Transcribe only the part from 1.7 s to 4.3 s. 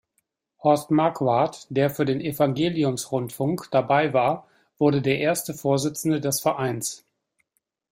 für den Evangeliums-Rundfunk dabei